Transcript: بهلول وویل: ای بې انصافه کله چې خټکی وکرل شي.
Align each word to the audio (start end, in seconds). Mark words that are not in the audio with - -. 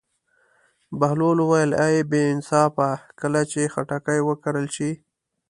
بهلول 0.99 1.37
وویل: 1.41 1.71
ای 1.85 1.95
بې 2.09 2.21
انصافه 2.33 2.89
کله 3.19 3.41
چې 3.51 3.71
خټکی 3.73 4.19
وکرل 4.23 4.67
شي. 4.75 4.91